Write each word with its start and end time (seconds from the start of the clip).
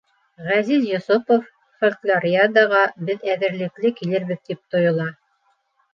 Ғәзиз 0.45 0.87
Йосопов: 0.93 1.43
Фольклориадаға 1.83 2.81
беҙ 3.11 3.29
әҙерлекле 3.35 3.95
килербеҙ 4.01 4.43
тип 4.51 4.63
тойола. 4.77 5.07